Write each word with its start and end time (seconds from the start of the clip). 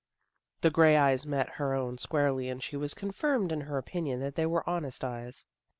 The 0.61 0.71
gray 0.71 0.97
eyes 0.97 1.27
met 1.27 1.47
her 1.61 1.75
own 1.75 1.99
squarely 1.99 2.49
and 2.49 2.63
she 2.63 2.75
was 2.75 2.95
confirmed 2.95 3.51
in 3.51 3.61
her 3.61 3.77
opinion 3.77 4.19
that 4.21 4.33
they 4.33 4.47
were 4.47 4.67
honest 4.67 5.03
eyes. 5.03 5.45